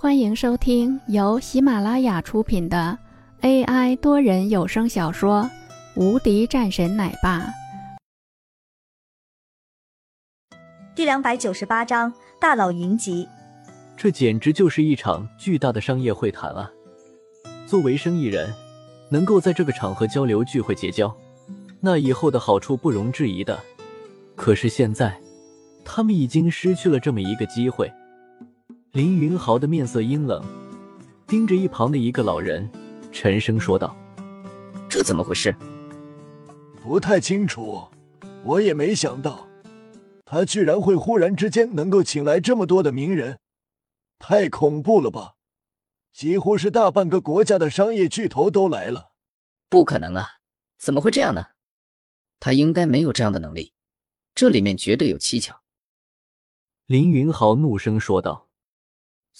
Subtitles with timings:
[0.00, 2.96] 欢迎收听由喜马拉雅出品的
[3.40, 5.42] AI 多人有声小说
[6.00, 7.40] 《无敌战神奶爸》
[10.94, 13.26] 第两百九十八章大佬云集。
[13.96, 16.70] 这简直就是一场巨大的商业会谈啊！
[17.66, 18.54] 作为生意人，
[19.10, 21.12] 能够在这个场合交流聚会结交，
[21.80, 23.58] 那以后的好处不容置疑的。
[24.36, 25.20] 可是现在，
[25.84, 27.92] 他们已经失去了这么一个机会。
[28.98, 30.44] 林云豪的面色阴冷，
[31.24, 32.68] 盯着一旁的一个老人，
[33.12, 33.96] 沉声说道
[34.90, 35.54] ：“这怎么回事？
[36.82, 37.86] 不太清楚，
[38.42, 39.46] 我也没想到，
[40.24, 43.38] 他居然会忽然之间能够请来这么多的名人，
[44.18, 45.34] 太恐怖了吧！
[46.12, 49.12] 几乎是大半个国家的商业巨头都来了。
[49.68, 50.26] 不可能啊，
[50.76, 51.44] 怎么会这样呢？
[52.40, 53.74] 他应该没有这样的能力。”
[54.34, 55.60] 这里面绝对有蹊跷，
[56.86, 58.47] 林云豪怒声说道，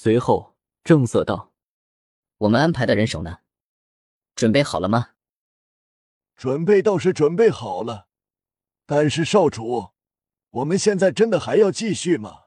[0.00, 1.52] 随后正色道
[2.38, 3.38] ：“我们安排的人手呢？
[4.36, 5.14] 准备好了吗
[6.38, 8.06] ？”“准备倒是准备好了，
[8.86, 9.94] 但是少主，
[10.50, 12.44] 我们现在真的还要继续吗？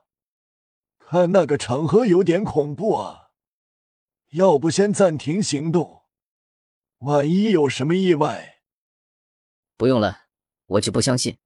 [0.97, 3.31] 看那个场合有点恐怖啊，
[4.29, 6.05] 要不先暂停行动，
[6.99, 8.61] 万一有什么意外。
[9.75, 10.27] ”“不用了，
[10.67, 11.37] 我就不相信。”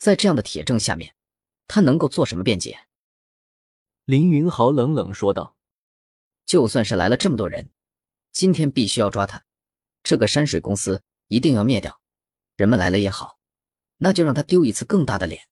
[0.00, 1.14] 在这样的铁证下面，
[1.66, 2.86] 他能够做什么辩解？
[4.10, 5.56] 林云豪冷冷说道
[6.44, 7.70] ：“就算是来了这么多人，
[8.32, 9.44] 今天必须要抓他。
[10.02, 12.00] 这个山水公司一定要灭掉。
[12.56, 13.38] 人们来了也好，
[13.98, 15.46] 那就让他丢一次更大的脸。”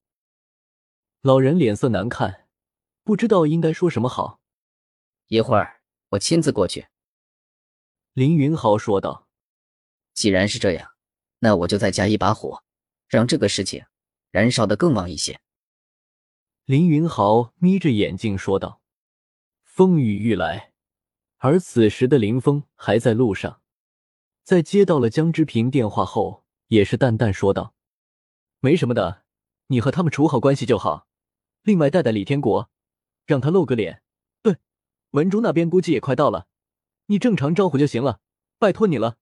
[1.23, 2.49] 老人脸色难看，
[3.05, 4.41] 不知道应该说什么好。
[5.27, 5.79] 一会儿
[6.09, 6.89] 我亲自过去。”
[8.11, 9.29] 林云豪说道。
[10.13, 10.91] “既然是这样，
[11.39, 12.61] 那我就再加一把火，
[13.07, 13.85] 让这个事情……”
[14.31, 15.39] 燃烧的更旺一些。
[16.69, 18.79] 林云豪眯着眼睛说道
[19.65, 20.71] ：“风雨欲来。”
[21.37, 23.63] 而此时的林峰还在路上，
[24.43, 27.73] 在接到了江之平电话后，也是淡淡说道
[28.61, 29.23] ：“没什么的，
[29.69, 31.07] 你和他们处好关系就好。
[31.63, 32.69] 另外带带李天国，
[33.25, 34.03] 让他露个脸。
[34.43, 34.57] 对，
[35.09, 36.45] 文竹那边估计也快到了，
[37.07, 38.19] 你正常招呼就行了，
[38.59, 39.17] 拜托你了。”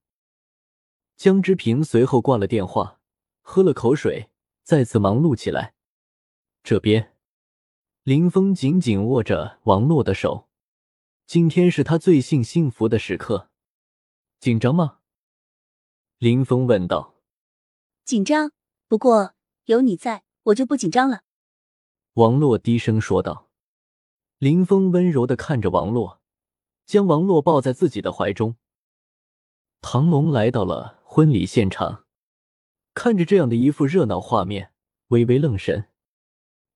[1.16, 3.00] 江之平随后挂了电话，
[3.42, 4.30] 喝了口水。
[4.64, 5.76] 再次忙碌起来。
[6.62, 7.16] 这边，
[8.08, 10.48] 林峰紧紧握着王洛的手。
[11.26, 13.50] 今天是他最幸幸福的时刻。
[14.40, 15.00] 紧张吗？
[16.18, 17.16] 林峰问道。
[18.06, 18.54] 紧张，
[18.88, 19.34] 不过
[19.66, 21.24] 有你在，我就不紧张了。
[22.14, 23.50] 王洛低声说道。
[24.38, 26.22] 林峰温柔的看着王洛，
[26.86, 28.56] 将王洛抱在自己的怀中。
[29.82, 32.06] 唐龙来到了婚礼现场。
[32.94, 34.72] 看着这样的一副热闹画面，
[35.10, 35.90] 微微愣神。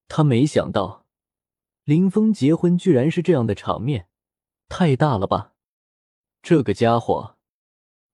[0.09, 1.00] 他没想到
[1.84, 4.08] 林峰结婚居然是这样的场面，
[4.69, 5.53] 太大了吧！
[6.42, 7.38] 这个家伙，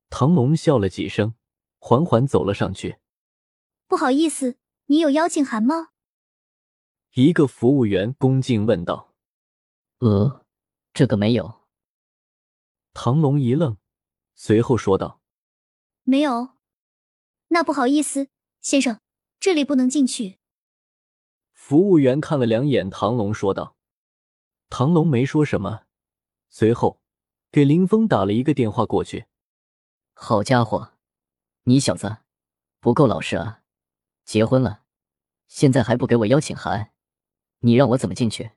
[0.10, 1.36] 唐龙笑了几声，
[1.80, 2.98] 缓缓走了上去。
[3.88, 5.90] 不好意思，你有邀请函吗？
[7.14, 9.14] 一个服务员恭敬问道。
[10.00, 10.46] 呃，
[10.94, 11.62] 这个没有。
[12.94, 13.78] 唐龙一愣，
[14.36, 15.22] 随后说道
[16.04, 16.50] ：“没有。”
[17.50, 18.30] 那不好意思，
[18.62, 19.00] 先生，
[19.40, 20.40] 这里不能进去。
[21.68, 23.76] 服务员看了两眼唐龙，说道
[24.72, 25.82] ：“唐龙没说什么，
[26.50, 27.02] 随后
[27.52, 29.26] 给林峰打了一个电话过去。
[30.14, 30.94] 好家伙，
[31.64, 32.20] 你小子
[32.80, 33.64] 不够老实啊！
[34.24, 34.84] 结婚了，
[35.50, 36.94] 现在还不给我邀请函，
[37.60, 38.52] 你让我怎么进去？”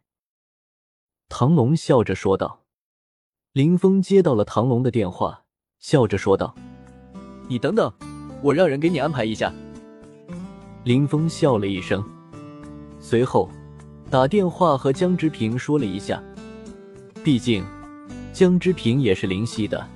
[1.29, 2.63] 唐龙笑着说道。
[3.51, 5.47] 林峰接到了唐龙的电话，
[5.81, 6.55] 笑着说道
[7.51, 7.93] ：“你等等。”
[8.41, 9.53] 我让人给你安排一下。
[10.85, 12.09] 林峰笑了一声，
[13.01, 13.49] 随后
[14.11, 16.23] 打电话和江之平说了一下。
[17.25, 17.65] 毕竟
[18.33, 19.87] 江之平也是灵犀的。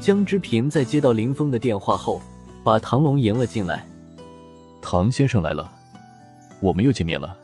[0.00, 2.20] 江之平在接到林峰的电话后，
[2.62, 3.86] 把唐龙迎了进来。
[4.80, 5.70] 唐先生来了，
[6.60, 7.36] 我们又见面了。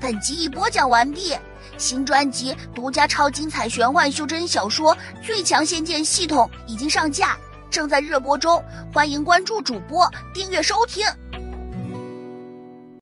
[0.00, 1.34] 本集已播讲完毕。
[1.76, 7.38] 新专辑独家超精彩玄幻修真小说《最强仙剑系统》已经上架，
[7.78, 8.60] 正在热播中，
[8.92, 10.04] 欢迎关注主播，
[10.34, 11.06] 订阅收听。